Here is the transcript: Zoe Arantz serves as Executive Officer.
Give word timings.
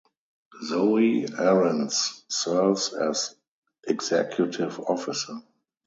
Zoe 0.63 1.27
Arantz 1.37 2.23
serves 2.27 2.91
as 2.91 3.35
Executive 3.85 4.79
Officer. 4.79 5.43